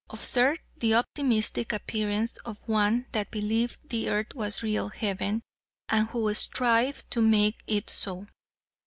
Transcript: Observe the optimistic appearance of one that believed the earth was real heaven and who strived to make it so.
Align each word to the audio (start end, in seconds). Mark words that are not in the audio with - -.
Observe 0.09 0.57
the 0.79 0.95
optimistic 0.95 1.71
appearance 1.71 2.37
of 2.37 2.57
one 2.67 3.05
that 3.11 3.29
believed 3.29 3.77
the 3.89 4.09
earth 4.09 4.33
was 4.33 4.63
real 4.63 4.89
heaven 4.89 5.43
and 5.89 6.07
who 6.07 6.33
strived 6.33 7.11
to 7.11 7.21
make 7.21 7.61
it 7.67 7.87
so. 7.87 8.25